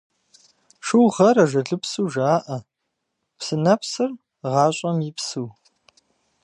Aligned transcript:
Шыугъэр 0.85 1.37
ажалыпсу 1.43 2.05
жаӀэ, 2.13 2.57
псынэпсыр– 3.37 4.09
гъащӀэм 4.51 4.97
и 5.09 5.11
псыу. 5.17 5.49